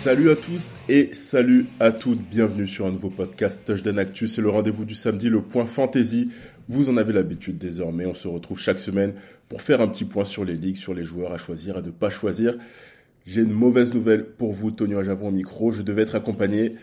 [0.00, 2.22] Salut à tous et salut à toutes.
[2.30, 4.28] Bienvenue sur un nouveau podcast Touchdown Actu.
[4.28, 6.30] C'est le rendez-vous du samedi, le point fantasy.
[6.68, 8.06] Vous en avez l'habitude désormais.
[8.06, 9.12] On se retrouve chaque semaine
[9.50, 11.90] pour faire un petit point sur les ligues, sur les joueurs à choisir et de
[11.90, 12.56] pas choisir.
[13.26, 15.70] J'ai une mauvaise nouvelle pour vous, Tony Ajavon au micro.
[15.70, 16.76] Je devais être accompagné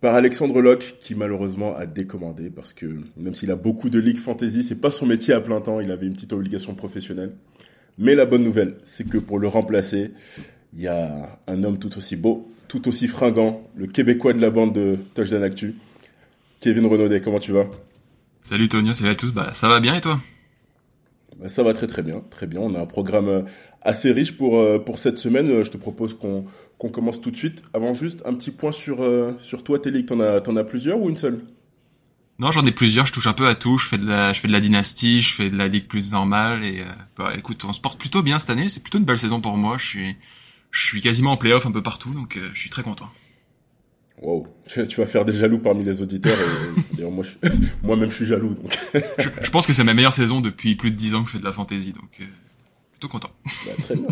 [0.00, 2.86] par Alexandre Locke, qui malheureusement a décommandé parce que
[3.16, 5.78] même s'il a beaucoup de ligues fantasy, c'est pas son métier à plein temps.
[5.78, 7.34] Il avait une petite obligation professionnelle.
[7.98, 10.10] Mais la bonne nouvelle, c'est que pour le remplacer,
[10.74, 14.50] il y a un homme tout aussi beau, tout aussi fringant, le Québécois de la
[14.50, 15.76] bande de Touchdown Actu,
[16.60, 17.20] Kevin Renaudet.
[17.20, 17.66] Comment tu vas?
[18.42, 19.32] Salut Tonio, salut à tous.
[19.32, 20.20] Bah, ça va bien et toi?
[21.38, 22.60] Bah, Ça va très très bien, très bien.
[22.60, 23.44] On a un programme
[23.82, 25.62] assez riche pour, euh, pour cette semaine.
[25.62, 26.44] Je te propose qu'on
[26.76, 27.62] qu'on commence tout de suite.
[27.72, 30.06] Avant juste, un petit point sur, euh, sur toi, ligues.
[30.06, 31.40] T'en as, t'en as plusieurs ou une seule?
[32.40, 33.06] Non, j'en ai plusieurs.
[33.06, 33.78] Je touche un peu à tout.
[33.78, 36.10] Je fais de la, je fais de la dynastie, je fais de la ligue plus
[36.10, 36.64] normale.
[36.64, 36.84] Et euh,
[37.16, 38.68] bah, écoute, on se porte plutôt bien cette année.
[38.68, 39.76] C'est plutôt une belle saison pour moi.
[39.78, 40.16] Je suis,
[40.74, 43.08] je suis quasiment en playoff un peu partout, donc je suis très content.
[44.22, 46.36] Wow, tu, vas faire des jaloux parmi les auditeurs.
[46.98, 47.48] Et, et moi, je,
[47.82, 48.54] moi-même, je suis jaloux.
[48.54, 48.72] Donc.
[49.18, 51.32] je, je, pense que c'est ma meilleure saison depuis plus de 10 ans que je
[51.32, 52.24] fais de la fantasy, donc euh,
[52.92, 53.30] plutôt content.
[53.44, 54.08] Bah, très bien.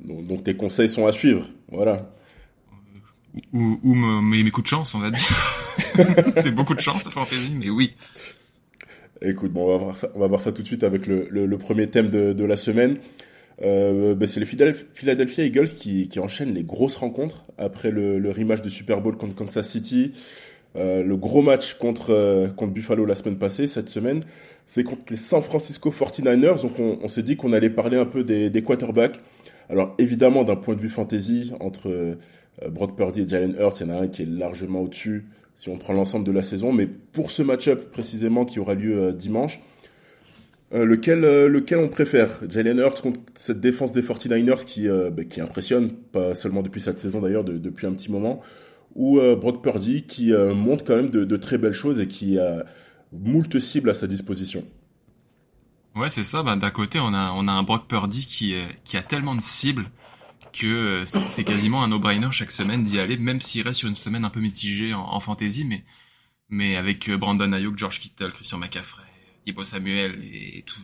[0.00, 2.10] Donc, donc, tes conseils sont à suivre, voilà.
[3.52, 5.26] Ou, ou mes, mes coups de chance, on va dire.
[6.36, 7.94] c'est beaucoup de chance la fantasy, mais oui.
[9.22, 11.28] Écoute, bon, on va voir ça, on va voir ça tout de suite avec le,
[11.30, 12.98] le, le premier thème de, de la semaine.
[13.62, 18.62] Euh, bah c'est les Philadelphia Eagles qui, enchaînent les grosses rencontres après le, le rematch
[18.62, 20.12] de Super Bowl contre Kansas City,
[20.76, 24.22] euh, le gros match contre, euh, contre Buffalo la semaine passée, cette semaine,
[24.66, 26.62] c'est contre les San Francisco 49ers.
[26.62, 29.18] Donc on, s'est dit qu'on allait parler un peu des, quarterbacks.
[29.68, 32.14] Alors évidemment, d'un point de vue fantasy, entre euh,
[32.68, 35.68] Brock Purdy et Jalen Hurts, il y en a un qui est largement au-dessus si
[35.68, 36.72] on prend l'ensemble de la saison.
[36.72, 39.60] Mais pour ce match-up précisément qui aura lieu dimanche,
[40.72, 42.40] euh, lequel, euh, lequel on préfère?
[42.48, 46.80] Jalen Hurts contre cette défense des 49ers qui, euh, bah, qui impressionne, pas seulement depuis
[46.80, 48.40] cette saison d'ailleurs, de, depuis un petit moment,
[48.94, 52.38] ou euh, Brock Purdy qui montre quand même de, de, très belles choses et qui
[52.38, 52.64] a
[53.12, 54.64] moult cibles à sa disposition.
[55.96, 56.42] Ouais, c'est ça.
[56.44, 58.54] Bah, D'un côté, on a, on a un Brock Purdy qui,
[58.84, 59.86] qui a tellement de cibles
[60.52, 64.24] que c'est quasiment un no-brainer chaque semaine d'y aller, même s'il reste sur une semaine
[64.24, 65.84] un peu mitigée en, en fantasy, mais,
[66.48, 69.04] mais avec Brandon Ayuk, George Kittle, Christian McCaffrey,
[69.44, 70.80] Thibaut Samuel et tout,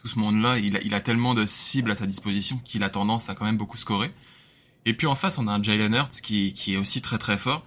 [0.00, 3.34] tout ce monde-là, il a, tellement de cibles à sa disposition qu'il a tendance à
[3.34, 4.10] quand même beaucoup scorer.
[4.86, 7.36] Et puis en face, on a un Jalen Hurts qui, qui est aussi très très
[7.36, 7.66] fort.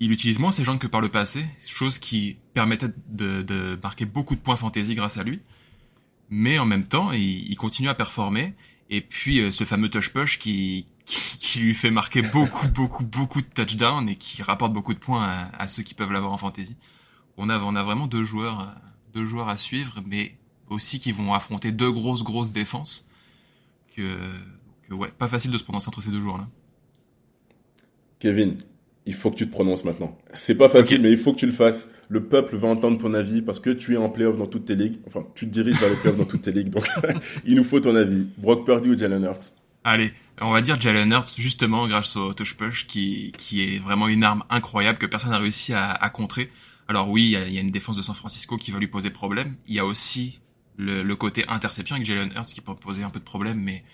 [0.00, 4.34] Il utilise moins ses jambes que par le passé, chose qui permettait de, marquer beaucoup
[4.34, 5.40] de points fantasy grâce à lui.
[6.30, 8.54] Mais en même temps, il, continue à performer.
[8.88, 13.02] Et puis euh, ce fameux touch push qui, qui, qui, lui fait marquer beaucoup beaucoup
[13.02, 16.32] beaucoup de touchdowns et qui rapporte beaucoup de points à, à ceux qui peuvent l'avoir
[16.32, 16.76] en fantasy.
[17.38, 18.72] On a, on a vraiment deux joueurs euh,
[19.14, 20.36] deux joueurs à suivre, mais
[20.68, 23.08] aussi qui vont affronter deux grosses grosses défenses.
[23.96, 24.18] Que,
[24.88, 26.48] que ouais, pas facile de se prononcer entre ces deux joueurs-là.
[28.18, 28.56] Kevin,
[29.06, 30.16] il faut que tu te prononces maintenant.
[30.34, 31.88] C'est pas facile, mais il faut que tu le fasses.
[32.08, 34.74] Le peuple va entendre ton avis parce que tu es en playoff dans toutes tes
[34.74, 34.98] ligues.
[35.06, 36.70] Enfin, tu te diriges vers les playoffs dans toutes tes ligues.
[36.70, 36.86] Donc,
[37.44, 38.26] il nous faut ton avis.
[38.38, 39.52] Brock Purdy ou Jalen Hurts?
[39.84, 44.08] Allez, on va dire Jalen Hurts, justement, grâce au touch push, qui, qui est vraiment
[44.08, 46.50] une arme incroyable que personne n'a réussi à, à, contrer.
[46.88, 49.10] Alors oui, il y, y, a, une défense de San Francisco qui va lui poser
[49.10, 49.56] problème.
[49.66, 50.40] Il y a aussi
[50.76, 53.84] le, le côté interception avec Jalen Hurts qui peut poser un peu de problème, mais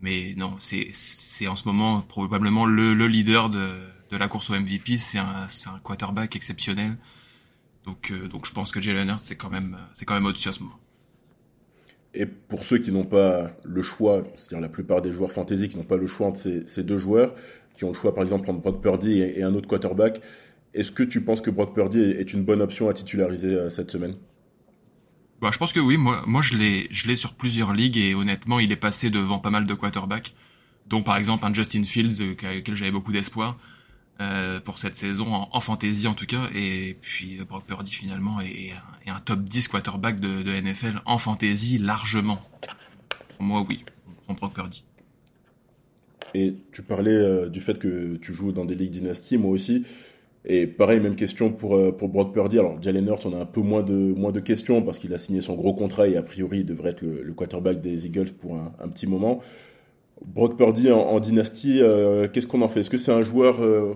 [0.00, 3.70] mais non, c'est c'est en ce moment probablement le, le leader de,
[4.10, 4.96] de la course au MVP.
[4.96, 6.96] C'est un c'est un quarterback exceptionnel.
[7.84, 10.48] Donc euh, donc je pense que Jalen Hurts c'est quand même c'est quand même au-dessus
[10.48, 10.78] à ce moment.
[12.16, 15.76] Et pour ceux qui n'ont pas le choix, c'est-à-dire la plupart des joueurs fantasy qui
[15.76, 17.34] n'ont pas le choix entre ces, ces, deux joueurs,
[17.74, 20.20] qui ont le choix par exemple entre Brock Purdy et un autre quarterback,
[20.74, 23.90] est-ce que tu penses que Brock Purdy est une bonne option à titulariser euh, cette
[23.90, 24.16] semaine?
[25.40, 25.96] Bah, je pense que oui.
[25.96, 29.38] Moi, moi, je l'ai, je l'ai sur plusieurs ligues et honnêtement, il est passé devant
[29.38, 30.34] pas mal de quarterbacks,
[30.88, 33.56] dont par exemple un Justin Fields, euh, avec lequel j'avais beaucoup d'espoir
[34.20, 36.48] euh, pour cette saison en, en, fantasy en tout cas.
[36.54, 38.72] Et puis Brock Purdy finalement est,
[39.06, 42.40] est un top 10 quarterback de, de, NFL en fantasy largement.
[43.36, 43.84] Pour moi, oui,
[44.28, 44.84] on prend Brock Purdy.
[46.34, 49.84] Et tu parlais euh, du fait que tu joues dans des ligues dynastie, moi aussi.
[50.46, 52.58] Et pareil, même question pour, euh, pour Brock Purdy.
[52.58, 55.18] Alors, Jalen Hurts, on a un peu moins de, moins de questions parce qu'il a
[55.18, 58.56] signé son gros contrat et a priori, il devrait être le, quarterback des Eagles pour
[58.56, 59.40] un, petit moment.
[60.24, 62.80] Brock Purdy en, en dynastie, euh, qu'est-ce qu'on en fait?
[62.80, 63.94] Est-ce que c'est un joueur euh,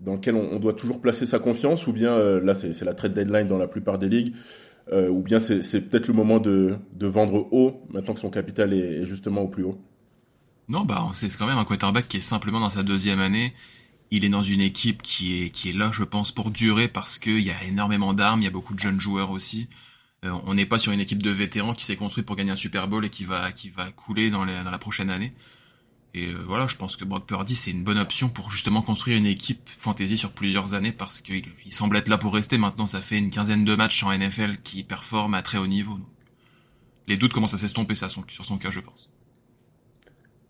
[0.00, 3.48] dans lequel on, doit toujours placer sa confiance ou bien là, c'est la trade deadline
[3.48, 4.32] dans la plupart des ligues
[4.92, 9.02] ou bien c'est peut-être le moment de, de vendre haut maintenant que son capital est,
[9.02, 9.76] est justement au plus haut?
[10.68, 13.52] Non, bah, c'est quand même un quarterback qui est simplement dans sa deuxième année
[14.10, 17.18] il est dans une équipe qui est qui est là, je pense, pour durer parce
[17.18, 19.68] qu'il y a énormément d'armes, il y a beaucoup de jeunes joueurs aussi.
[20.24, 22.56] Euh, on n'est pas sur une équipe de vétérans qui s'est construite pour gagner un
[22.56, 25.34] Super Bowl et qui va qui va couler dans, la prochaine année.
[26.14, 29.18] Et euh, voilà, je pense que Brock Purdy c'est une bonne option pour justement construire
[29.18, 32.58] une équipe fantasy sur plusieurs années parce qu'il il semble être là pour rester.
[32.58, 35.98] Maintenant, ça fait une quinzaine de matchs en NFL qui performe à très haut niveau.
[37.06, 39.10] Les doutes commencent à s'estomper sur son cas, je pense.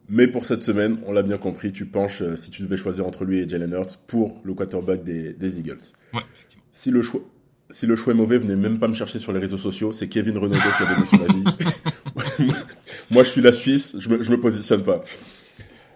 [0.08, 3.06] Mais pour cette semaine, on l'a bien compris, tu penches, euh, si tu devais choisir
[3.06, 5.78] entre lui et Jalen Hurts, pour le quarterback des, des Eagles.
[6.14, 6.22] Ouais,
[6.72, 7.20] si le choix,
[7.70, 9.92] si le choix est mauvais, venez même pas me chercher sur les réseaux sociaux.
[9.92, 12.52] C'est Kevin Renaud qui a donné son avis.
[13.10, 15.00] Moi, je suis la Suisse, je me, je me positionne pas.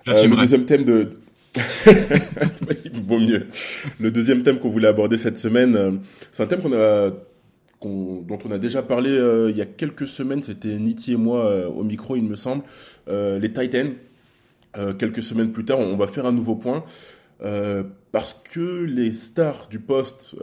[0.08, 1.08] Euh, le deuxième thème de,
[3.06, 3.46] vaut mieux.
[4.00, 5.92] Le deuxième thème qu'on voulait aborder cette semaine, euh,
[6.30, 7.12] c'est un thème qu'on a
[7.88, 11.46] dont on a déjà parlé euh, il y a quelques semaines, c'était Niti et moi
[11.46, 12.62] euh, au micro, il me semble,
[13.08, 13.94] euh, les Titans.
[14.98, 16.84] quelques semaines plus tard, on, va faire un nouveau point
[18.12, 20.36] parce que les stars du poste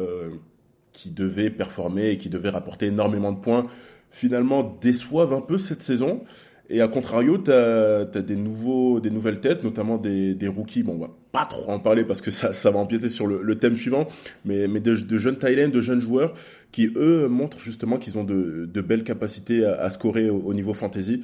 [0.92, 3.68] qui devaient performer et qui devaient rapporter énormément de points,
[4.12, 6.24] finalement déçoivent un peu cette saison.
[6.72, 10.84] Et à contrario, tu as, des, nouveaux, des nouvelles têtes, notamment des, rookies.
[10.84, 13.76] Bon, on va pas trop en parler parce que ça, va empiéter sur le, thème
[13.76, 14.08] suivant,
[14.46, 16.34] mais, de, jeunes Thaïlandais, de jeunes joueurs
[16.72, 21.24] qui, eux, montrent justement qu'ils ont de, belles capacités à, scorer au, au, niveau fantasy.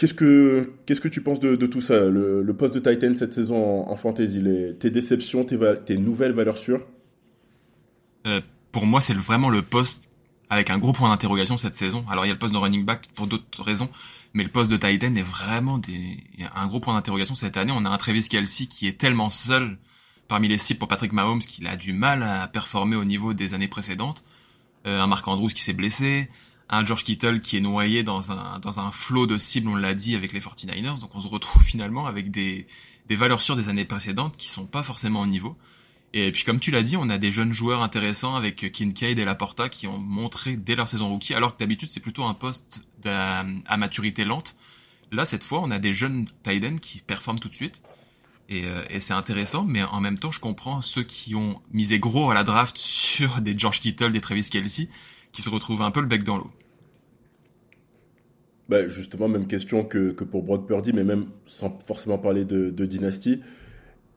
[0.00, 2.08] Qu'est-ce que, que tu penses de, tout ça?
[2.08, 4.42] Le, poste de Titan cette saison en, fantasy
[4.78, 6.86] Tes déceptions, tes, tes nouvelles valeurs sûres?
[8.26, 8.40] Euh,
[8.72, 10.10] Pour moi, c'est vraiment le poste
[10.48, 12.02] avec un gros point d'interrogation cette saison.
[12.10, 13.90] Alors, il y a le poste de running back pour d'autres raisons,
[14.32, 16.22] mais le poste de tight end est vraiment des...
[16.54, 17.72] un gros point d'interrogation cette année.
[17.74, 19.78] On a un Travis Kelsey qui est tellement seul
[20.28, 23.54] parmi les cibles pour Patrick Mahomes qu'il a du mal à performer au niveau des
[23.54, 24.24] années précédentes.
[24.86, 26.30] Euh, un Marc Andrews qui s'est blessé,
[26.68, 29.94] un George Kittle qui est noyé dans un dans un flot de cibles, on l'a
[29.94, 31.00] dit avec les 49ers.
[31.00, 32.66] Donc on se retrouve finalement avec des
[33.08, 35.56] des valeurs sûres des années précédentes qui sont pas forcément au niveau.
[36.12, 39.24] Et puis comme tu l'as dit, on a des jeunes joueurs intéressants avec Kincaid et
[39.24, 42.82] Laporta qui ont montré dès leur saison rookie, alors que d'habitude c'est plutôt un poste
[43.04, 43.44] à,
[43.76, 44.56] maturité lente.
[45.12, 47.80] Là cette fois, on a des jeunes Tiden qui performent tout de suite.
[48.48, 52.00] Et, euh, et c'est intéressant, mais en même temps, je comprends ceux qui ont misé
[52.00, 54.88] gros à la draft sur des George Kittle, des Travis Kelsey,
[55.30, 56.50] qui se retrouvent un peu le bec dans l'eau.
[58.68, 62.70] Bah justement, même question que, que pour Brock Purdy, mais même sans forcément parler de,
[62.70, 63.40] de dynastie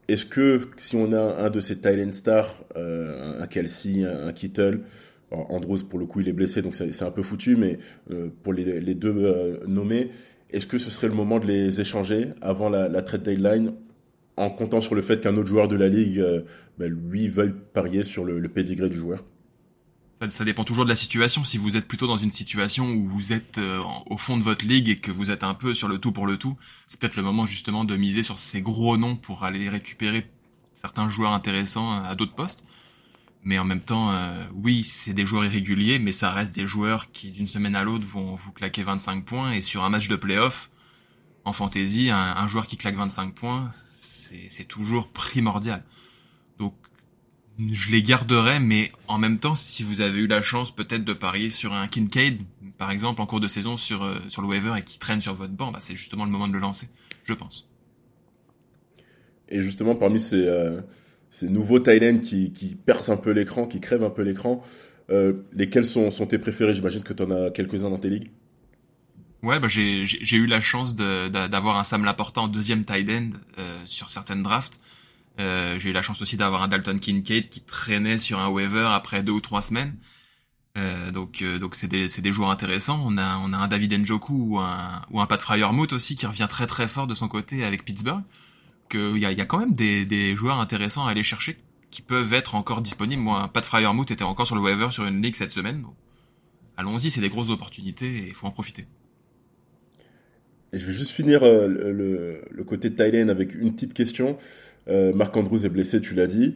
[0.08, 4.34] est-ce que si on a un de ces Thailand stars, euh, un Kelsey, un, un
[4.34, 4.82] Kittle,
[5.32, 7.80] Andrews pour le coup il est blessé donc c'est un peu foutu, mais
[8.12, 10.12] euh, pour les, les deux euh, nommés,
[10.52, 13.74] est-ce que ce serait le moment de les échanger avant la, la trade deadline
[14.38, 16.24] en comptant sur le fait qu'un autre joueur de la ligue,
[16.80, 19.24] bah, lui, veuille parier sur le, le du joueur?
[20.24, 21.44] Ça, ça, dépend toujours de la situation.
[21.44, 24.66] Si vous êtes plutôt dans une situation où vous êtes euh, au fond de votre
[24.66, 27.16] ligue et que vous êtes un peu sur le tout pour le tout, c'est peut-être
[27.16, 30.30] le moment justement de miser sur ces gros noms pour aller récupérer
[30.74, 32.64] certains joueurs intéressants à d'autres postes.
[33.44, 37.12] Mais en même temps, euh, oui, c'est des joueurs irréguliers, mais ça reste des joueurs
[37.12, 39.52] qui d'une semaine à l'autre vont vous claquer 25 points.
[39.52, 40.70] Et sur un match de playoff,
[41.44, 45.84] en fantasy, un, un joueur qui claque 25 points, c'est toujours primordial.
[46.60, 46.76] Donc
[47.60, 51.14] je les garderai, mais en même temps, si vous avez eu la chance peut-être de
[51.14, 52.40] parier sur un Kincaid,
[52.78, 55.34] par exemple, en cours de saison sur, euh, sur le waiver et qui traîne sur
[55.34, 56.90] votre banc, bah, c'est justement le moment de le lancer,
[57.26, 57.70] je pense.
[59.50, 60.82] Et justement, parmi ces, euh,
[61.30, 64.62] ces nouveaux Thailand qui, qui percent un peu l'écran, qui crèvent un peu l'écran,
[65.10, 66.74] euh, lesquels sont, sont tes préférés?
[66.74, 68.32] J'imagine que tu en as quelques-uns dans tes ligues.
[69.44, 73.32] Ouais, bah j'ai j'ai eu la chance d'avoir un Sam Laporta en deuxième tight end
[73.60, 74.80] euh, sur certaines drafts.
[75.40, 78.88] Euh, j'ai eu la chance aussi d'avoir un Dalton Kincaid qui traînait sur un waiver
[78.92, 79.96] après deux ou trois semaines.
[80.78, 83.02] Euh, donc euh, donc c'est des c'est des joueurs intéressants.
[83.06, 86.26] On a on a un David Njoku ou un ou un Pat Fryermuth aussi qui
[86.26, 88.24] revient très très fort de son côté avec Pittsburgh.
[88.90, 91.58] Que il y a y a quand même des des joueurs intéressants à aller chercher
[91.94, 93.22] qui peuvent être encore disponibles.
[93.22, 95.86] Moi, Pat Fryermuth était encore sur le waiver sur une ligue cette semaine.
[96.76, 98.88] Allons-y, c'est des grosses opportunités et il faut en profiter.
[100.74, 104.38] Et je vais juste finir euh, le, le, côté Thailand avec une petite question.
[104.88, 106.56] Euh, Marc Andrews est blessé, tu l'as dit.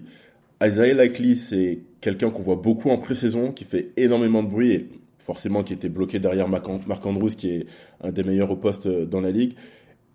[0.62, 4.90] Isaiah Likely, c'est quelqu'un qu'on voit beaucoup en pré-saison, qui fait énormément de bruit et
[5.20, 7.66] forcément qui était bloqué derrière Marc Andrews, qui est
[8.02, 9.54] un des meilleurs au poste euh, dans la ligue.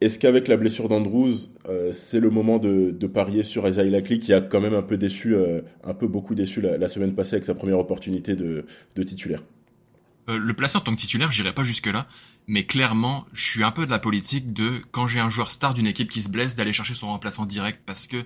[0.00, 4.32] Est-ce qu'avec la blessure d'Andrews, euh, c'est le moment de, parier sur Isaiah Likely, qui
[4.32, 5.36] a quand même un peu déçu,
[5.84, 8.64] un peu beaucoup déçu la, semaine passée avec sa première opportunité de,
[8.96, 9.44] de titulaire?
[10.26, 12.08] Le placer en tant que titulaire, j'irai pas jusque-là
[12.46, 15.74] mais clairement, je suis un peu de la politique de quand j'ai un joueur star
[15.74, 18.24] d'une équipe qui se blesse d'aller chercher son remplaçant direct parce que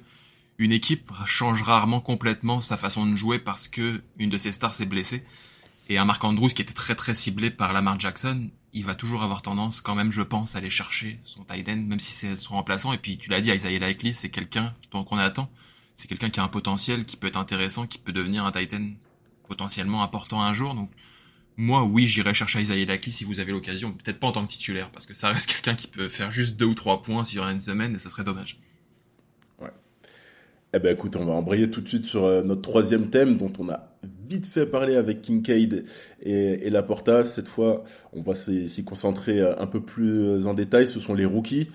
[0.59, 4.75] une équipe change rarement complètement sa façon de jouer parce que une de ses stars
[4.75, 5.25] s'est blessée.
[5.89, 9.23] Et un Marc Andrews qui était très très ciblé par Lamar Jackson, il va toujours
[9.23, 12.35] avoir tendance quand même, je pense, à aller chercher son tight end, même si c'est
[12.37, 12.93] son remplaçant.
[12.93, 15.51] Et puis tu l'as dit, Isaiah Likely, c'est quelqu'un qu'on attend.
[15.95, 18.75] C'est quelqu'un qui a un potentiel, qui peut être intéressant, qui peut devenir un tight
[18.75, 18.91] end
[19.49, 20.75] potentiellement important un jour.
[21.57, 23.93] Moi, oui, j'irai chercher Isaiah Laki si vous avez l'occasion.
[23.93, 26.57] Peut-être pas en tant que titulaire, parce que ça reste quelqu'un qui peut faire juste
[26.57, 28.61] deux ou trois points sur une semaine, et ça serait dommage.
[29.61, 29.71] Ouais.
[30.75, 33.53] Eh ben, écoute, on va embrayer tout de suite sur euh, notre troisième thème, dont
[33.59, 33.89] on a
[34.29, 35.85] vite fait parler avec Kincaid
[36.23, 37.25] et, et Laporta.
[37.25, 40.87] Cette fois, on va s'y concentrer euh, un peu plus en détail.
[40.87, 41.69] Ce sont les rookies.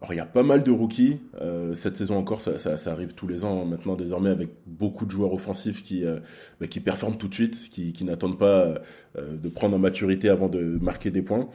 [0.00, 1.20] Alors il y a pas mal de rookies.
[1.40, 5.10] Euh, cette saison encore, ça, arrive tous les ans hein, maintenant désormais avec beaucoup de
[5.10, 6.20] joueurs offensifs qui, euh,
[6.60, 8.80] bah, qui performent tout de suite, qui, qui n'attendent pas
[9.16, 11.48] euh, de prendre en maturité avant de marquer des points.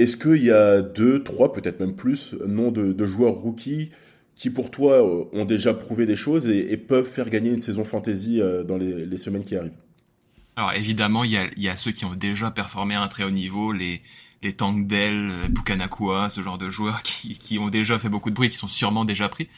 [0.00, 3.90] Est-ce qu'il y a deux, trois, peut-être même plus, noms de, de, joueurs rookies
[4.34, 7.84] qui pour toi euh, ont déjà prouvé des choses et, peuvent faire gagner une saison
[7.84, 9.76] fantasy euh, dans les, les, semaines qui arrivent?
[10.56, 13.08] Alors évidemment, il y a, il y a ceux qui ont déjà performé à un
[13.08, 14.00] très haut niveau, les
[14.42, 18.48] les Tangdell, Pukanakua, ce genre de joueurs qui, qui, ont déjà fait beaucoup de bruit,
[18.48, 19.48] qui sont sûrement déjà pris.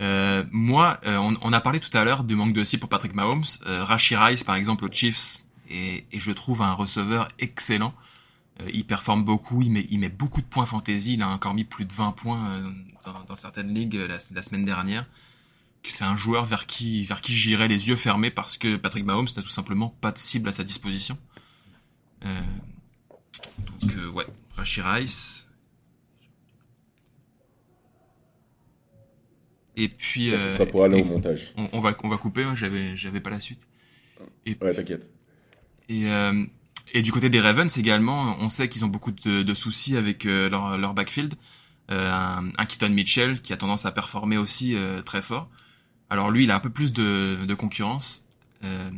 [0.00, 2.88] Euh, moi, euh, on, on, a parlé tout à l'heure du manque de cible pour
[2.88, 3.44] Patrick Mahomes.
[3.66, 7.94] Euh, Rashi Rice, par exemple, aux Chiefs, et, et je trouve un receveur excellent.
[8.60, 11.14] Euh, il performe beaucoup, il met, il met beaucoup de points fantasy.
[11.14, 12.70] Il a encore mis plus de 20 points euh,
[13.04, 15.06] dans, dans, certaines ligues la, la semaine dernière.
[15.86, 19.28] C'est un joueur vers qui, vers qui j'irai les yeux fermés parce que Patrick Mahomes
[19.36, 21.18] n'a tout simplement pas de cible à sa disposition.
[22.24, 22.40] Euh,
[23.80, 24.26] donc euh, ouais,
[24.64, 25.48] Rashi Rice.
[29.76, 31.52] Et puis ça, ce sera pour aller et, au montage.
[31.56, 33.68] On, on, va on va couper, hein, j'avais j'avais pas la suite.
[34.46, 35.10] Et, ouais, t'inquiète.
[35.88, 36.44] Et euh,
[36.92, 40.26] et du côté des Ravens également, on sait qu'ils ont beaucoup de, de, soucis avec
[40.26, 41.34] euh, leur, leur backfield.
[41.90, 45.50] Euh, un, un Keaton Mitchell qui a tendance à performer aussi euh, très fort.
[46.08, 48.24] Alors lui, il a un peu plus de, de concurrence,
[48.62, 48.90] euh,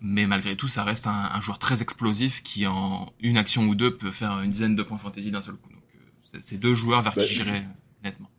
[0.00, 3.74] mais malgré tout, ça reste un, un, joueur très explosif qui en une action ou
[3.74, 5.70] deux peut faire une dizaine de points fantasy d'un seul coup.
[5.70, 5.82] Donc
[6.34, 7.66] euh, c'est deux joueurs vers bah, qui j'irais
[8.04, 8.30] nettement.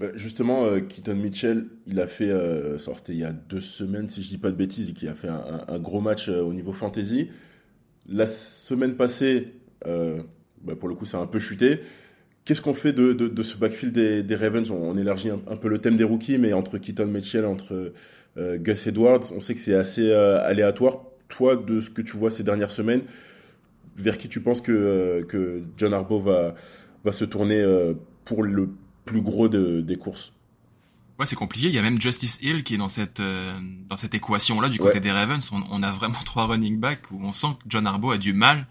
[0.00, 4.08] Bah, justement, euh, Keaton Mitchell, il a fait, euh, c'était il y a deux semaines
[4.08, 6.54] si je dis pas de bêtises, qui a fait un, un, gros match euh, au
[6.54, 7.28] niveau fantasy.
[8.08, 9.52] La semaine passée,
[9.86, 10.22] euh,
[10.62, 11.80] bah, pour le coup, ça a un peu chuté.
[12.44, 14.70] Qu'est-ce qu'on fait de, de, de, ce backfield des, des Ravens?
[14.70, 17.92] On, on, élargit un, un, peu le thème des rookies, mais entre Keaton Mitchell, entre
[18.36, 20.98] euh, Gus Edwards, on sait que c'est assez euh, aléatoire.
[21.28, 23.02] Toi, de ce que tu vois ces dernières semaines,
[23.96, 26.54] vers qui tu penses que, euh, que John Harbaugh va,
[27.04, 27.64] va se tourner
[28.24, 28.70] pour le
[29.04, 30.32] plus gros de, des courses?
[31.18, 31.68] Ouais, c'est compliqué.
[31.68, 34.78] Il y a même Justice Hill qui est dans cette dans cette équation là du
[34.78, 35.00] côté ouais.
[35.00, 35.46] des Ravens.
[35.52, 38.32] On, on, a vraiment trois running backs où on sent que John Harbaugh a du
[38.32, 38.66] mal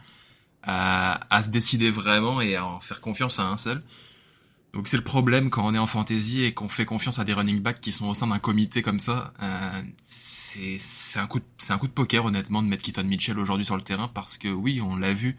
[0.64, 3.82] à, à, se décider vraiment et à en faire confiance à un seul.
[4.74, 7.34] Donc c'est le problème quand on est en fantasy et qu'on fait confiance à des
[7.34, 9.34] running backs qui sont au sein d'un comité comme ça.
[9.42, 11.40] Euh, c'est un coup
[11.70, 14.48] un coup de poker honnêtement de mettre Keaton Mitchell aujourd'hui sur le terrain parce que
[14.48, 15.38] oui on l'a vu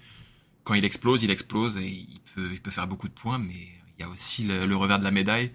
[0.64, 3.68] quand il explose il explose et il peut il peut faire beaucoup de points mais
[3.98, 5.52] il y a aussi le, le revers de la médaille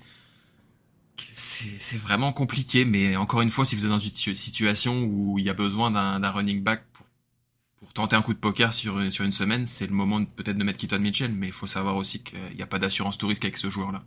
[1.17, 5.45] c'est vraiment compliqué, mais encore une fois, si vous êtes dans une situation où il
[5.45, 7.04] y a besoin d'un running back pour
[7.95, 10.99] tenter un coup de poker sur, une semaine, c'est le moment peut-être de mettre Keaton
[10.99, 13.69] Mitchell, mais il faut savoir aussi qu'il n'y a pas d'assurance tout risque avec ce
[13.69, 14.03] joueur-là.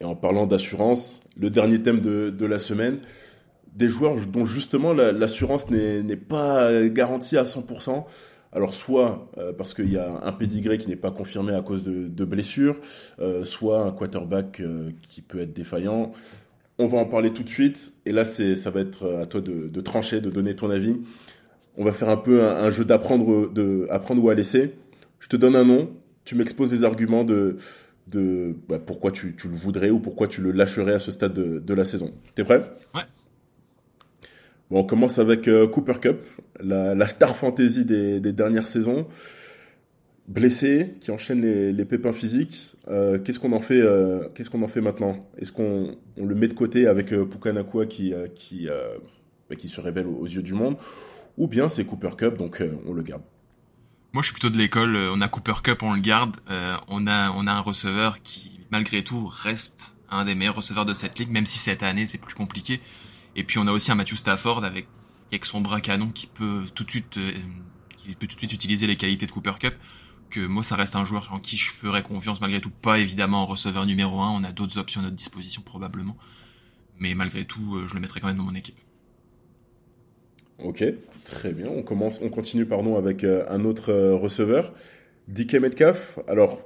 [0.00, 3.00] Et en parlant d'assurance, le dernier thème de, la semaine,
[3.74, 8.06] des joueurs dont justement l'assurance n'est pas garantie à 100%.
[8.52, 11.82] Alors soit euh, parce qu'il y a un pédigré qui n'est pas confirmé à cause
[11.82, 12.80] de, blessures,
[13.18, 16.12] euh, soit un quarterback euh, qui peut être défaillant.
[16.78, 17.92] On va en parler tout de suite.
[18.06, 20.96] Et là, ça va être à toi de, trancher, de donner ton avis.
[21.78, 24.74] On va faire un peu un, jeu d'apprendre, de apprendre ou à laisser.
[25.20, 25.88] Je te donne un nom,
[26.24, 27.56] tu m'exposes des arguments de,
[28.08, 31.34] de bah, pourquoi tu, tu, le voudrais ou pourquoi tu le lâcherais à ce stade
[31.34, 32.10] de, de la saison.
[32.34, 32.64] T'es prêt?
[32.94, 33.02] Ouais.
[34.70, 36.20] Bon, on commence avec euh, Cooper Cup,
[36.60, 39.06] la, la, star fantasy des, des, dernières saisons.
[40.26, 42.76] Blessé, qui enchaîne les, les pépins physiques.
[42.88, 45.26] Euh, qu'est-ce qu'on en fait euh, Qu'est-ce qu'on en fait maintenant?
[45.38, 48.68] Est-ce qu'on on le met de côté avec Pukanakua qui qui
[49.48, 50.76] bah, qui se révèle aux, yeux du monde,
[51.38, 53.22] ou bien c'est Cooper Cup, donc on le garde
[54.12, 54.96] Moi, je suis plutôt de l'école.
[54.96, 56.36] On a Cooper Cup, on le garde.
[56.88, 60.94] on a on a un receveur qui, malgré tout, reste un des meilleurs receveurs de
[60.94, 62.80] cette ligue, même si cette année c'est plus compliqué.
[63.36, 64.88] Et puis on a aussi un Matthew Stafford avec,
[65.28, 67.32] avec son bras canon qui peut tout de suite, euh,
[67.96, 69.74] qui peut tout de suite utiliser les qualités de Cooper Cup.
[70.30, 72.70] Que moi, ça reste un joueur en qui je ferais confiance malgré tout.
[72.70, 74.30] Pas évidemment en receveur numéro 1.
[74.30, 76.16] On a d'autres options à notre disposition probablement.
[76.98, 78.78] Mais malgré tout, euh, je le mettrai quand même dans mon équipe.
[80.62, 80.84] Ok,
[81.24, 81.66] très bien.
[81.74, 84.74] On commence, on continue pardon avec euh, un autre receveur,
[85.28, 86.18] DK Metcalf.
[86.26, 86.60] Alors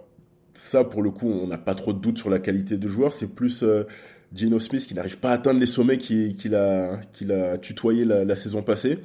[0.54, 3.12] ça, pour le coup, on n'a pas trop de doute sur la qualité de joueur.
[3.12, 3.64] C'est plus
[4.34, 8.34] Gino Smith qui n'arrive pas à atteindre les sommets qu'il a, qu'il a tutoyé la,
[8.34, 8.98] saison passée.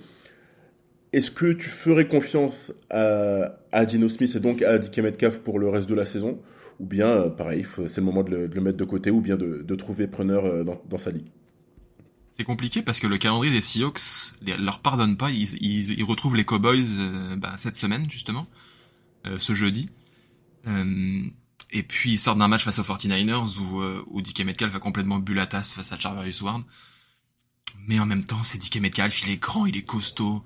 [1.13, 5.59] Est-ce que tu ferais confiance à, à Gino Smith et donc à DK Metcalf pour
[5.59, 6.39] le reste de la saison?
[6.79, 9.75] Ou bien, euh, pareil, c'est le moment de le, mettre de côté ou bien de,
[9.75, 11.27] trouver preneur euh, dans sa ligue?
[12.37, 15.31] C'est compliqué parce que le calendrier des Seahawks leur pardonne pas.
[15.31, 18.47] Ils, ils, ils retrouvent les Cowboys euh, bah, cette semaine justement,
[19.25, 19.89] euh, ce jeudi.
[20.67, 21.23] Euh,
[21.71, 24.79] et puis ils sortent d'un match face aux 49ers où, euh, où DK Metcalf a
[24.79, 26.63] complètement bu la tasse face à Charvarius Ward.
[27.87, 30.43] Mais en même temps, c'est DK Metcalf, il est grand, il est costaud.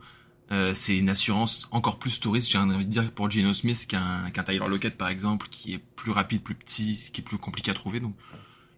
[0.51, 4.29] Euh, c'est une assurance encore plus touriste, j'ai envie de dire, pour Geno Smith qu'un
[4.31, 7.71] qu'un Tyler Lockett par exemple, qui est plus rapide, plus petit, qui est plus compliqué
[7.71, 7.99] à trouver.
[7.99, 8.15] Donc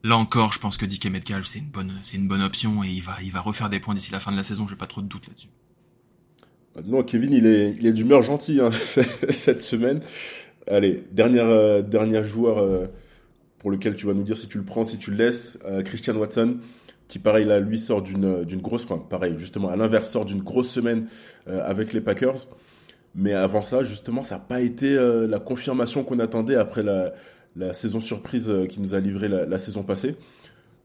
[0.03, 2.89] là encore, je pense que DK Metcalf c'est une bonne c'est une bonne option et
[2.89, 4.67] il va il va refaire des points d'ici la fin de la saison.
[4.67, 5.49] J'ai pas trop de doute là-dessus.
[6.75, 8.71] Ah, Kevin, il est il est d'humeur gentille hein,
[9.29, 10.01] cette semaine.
[10.67, 12.87] Allez, dernière, euh, dernier joueur euh,
[13.59, 15.83] pour lequel tu vas nous dire si tu le prends, si tu le laisses, euh,
[15.83, 16.57] Christian Watson,
[17.07, 20.69] qui pareil là, lui sort d'une d'une grosse, pareil justement à l'inverse sort d'une grosse
[20.69, 21.07] semaine
[21.47, 22.47] avec les Packers.
[23.15, 24.95] Mais avant ça, justement, ça n'a pas été
[25.27, 27.13] la confirmation qu'on attendait après la,
[27.55, 30.15] la saison surprise qui nous a livré la, la saison passée.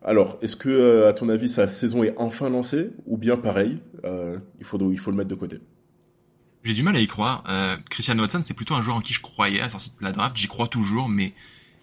[0.03, 4.65] Alors, est-ce que, à ton avis, sa saison est enfin lancée ou bien pareil, il
[4.65, 5.59] faut il faut le mettre de côté?
[6.65, 7.45] J'ai du mal à y croire.
[7.49, 10.13] Euh, Christian Watson, c'est plutôt un joueur en qui je croyais à sortir de la
[10.13, 10.37] draft.
[10.37, 11.33] J'y crois toujours, mais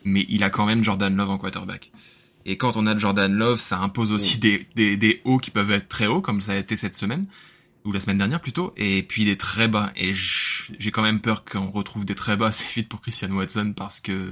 [0.04, 1.91] mais il a quand même Jordan Love en quarterback.
[2.45, 5.71] Et quand on a Jordan Love, ça impose aussi des, des, des hauts qui peuvent
[5.71, 7.26] être très hauts, comme ça a été cette semaine
[7.86, 9.91] ou la semaine dernière plutôt, et puis des très bas.
[9.95, 13.74] Et j'ai quand même peur qu'on retrouve des très bas assez vite pour Christian Watson
[13.76, 14.32] parce que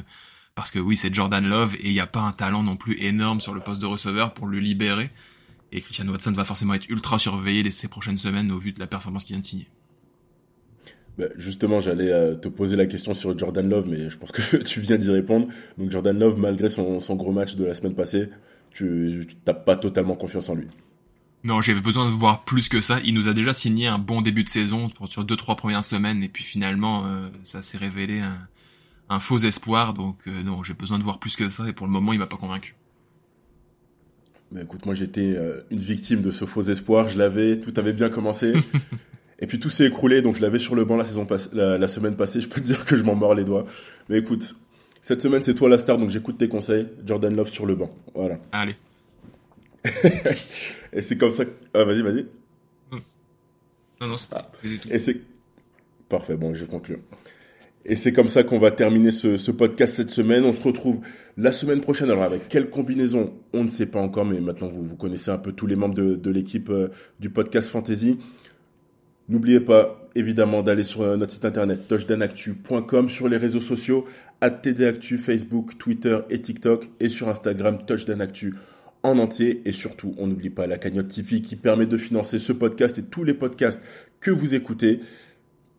[0.55, 3.01] parce que oui, c'est Jordan Love et il n'y a pas un talent non plus
[3.01, 5.09] énorme sur le poste de receveur pour le libérer.
[5.71, 8.85] Et Christian Watson va forcément être ultra surveillé ces prochaines semaines au vu de la
[8.85, 9.67] performance qu'il vient de signer.
[11.17, 14.57] Bah, justement, j'allais euh, te poser la question sur Jordan Love, mais je pense que
[14.63, 15.47] tu viens d'y répondre.
[15.77, 18.29] Donc Jordan Love, malgré son, son, gros match de la semaine passée,
[18.71, 20.67] tu n'as pas totalement confiance en lui.
[21.43, 22.99] Non, j'avais besoin de voir plus que ça.
[23.03, 26.23] Il nous a déjà signé un bon début de saison sur deux trois premières semaines,
[26.23, 28.47] et puis finalement, euh, ça s'est révélé un,
[29.13, 29.93] un, faux espoir.
[29.93, 32.19] Donc euh, non, j'ai besoin de voir plus que ça, et pour le moment, il
[32.19, 32.75] m'a pas convaincu.
[34.51, 35.35] Mais écoute, moi j'étais
[35.71, 37.07] une victime de ce faux espoir.
[37.07, 38.53] Je l'avais, tout avait bien commencé.
[39.43, 42.15] Et puis tout s'est écroulé, donc je l'avais sur le banc la, saison la, semaine
[42.15, 43.65] passée, je peux te dire que je m'en mords les doigts.
[44.07, 44.55] Mais écoute,
[45.01, 46.87] cette semaine c'est toi la star, donc j'écoute tes conseils.
[47.05, 48.39] Jordan Love sur le banc, voilà.
[48.53, 48.77] Allez.
[50.93, 51.43] et c'est comme ça...
[51.73, 52.25] Ah, vas-y, vas-y.
[53.99, 54.49] Non, non, c'est pas...
[54.89, 55.19] Et c'est...
[56.07, 56.99] Parfait, bon, je conclure.
[57.85, 60.45] Et c'est comme ça qu'on va terminer ce, podcast cette semaine.
[60.45, 60.99] On se retrouve
[61.35, 62.09] la semaine prochaine.
[62.09, 65.51] Alors avec quelle combinaison, on ne sait pas encore, mais maintenant vous, connaissez un peu
[65.51, 68.17] tous les membres de, l'équipe euh, du podcast Fantasy.
[69.29, 74.05] N'oubliez pas, évidemment, d'aller sur euh, notre site internet touchdownactu.com, sur les réseaux sociaux,
[74.41, 78.55] TDActu, Facebook, Twitter et TikTok, et sur Instagram, touchdownactu
[79.03, 79.61] en entier.
[79.65, 83.03] Et surtout, on n'oublie pas la cagnotte Tipeee qui permet de financer ce podcast et
[83.03, 83.81] tous les podcasts
[84.19, 84.99] que vous écoutez.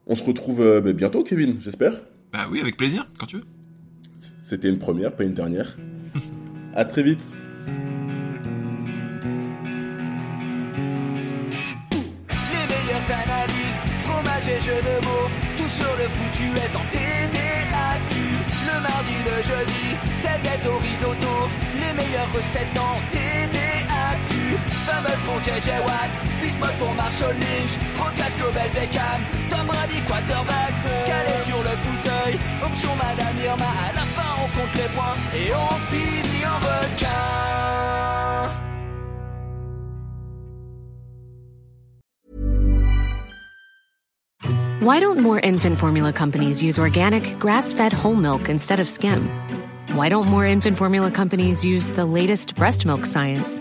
[0.07, 1.95] On se retrouve euh, bah, bientôt, Kevin, j'espère.
[2.33, 3.45] Bah oui, avec plaisir, quand tu veux.
[4.19, 5.75] C'était une première, pas une dernière.
[6.75, 7.33] à très vite.
[13.11, 18.17] analyse, fromage et jeux de mots, tout sur le foutu est en TDAQ.
[18.67, 23.74] Le mardi, le jeudi, tel gâteau risotto, les meilleurs meilleure recette en TDAQ.
[25.26, 27.78] Pour JJ Watt, Bismuth pour Marshall Lynch,
[28.38, 30.72] Global Beckham, Tom Brady quarterback,
[31.07, 35.52] calé sur le fauteuil, option Madame Irma, à la fin on compte les points et
[35.52, 37.54] on finit en requin.
[44.80, 49.28] Why don't more infant formula companies use organic, grass fed whole milk instead of skim?
[49.94, 53.61] Why don't more infant formula companies use the latest breast milk science?